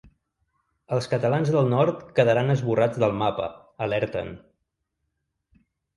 Els 0.95 1.07
Catalans 1.11 1.51
del 1.57 1.69
nord 1.73 2.01
quedaran 2.19 2.49
esborrats 2.53 3.03
del 3.05 3.15
mapa, 3.21 3.51
alerten. 3.89 4.33